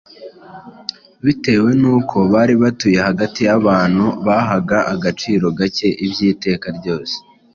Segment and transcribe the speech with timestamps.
[1.25, 7.15] Bitewe n’uko bari batuye hagati y’abantu bahaga agaciro gake iby’iteka ryose,